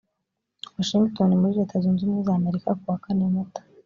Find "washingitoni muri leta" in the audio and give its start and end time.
0.75-1.75